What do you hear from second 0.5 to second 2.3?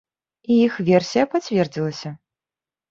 І іх версія пацвердзілася.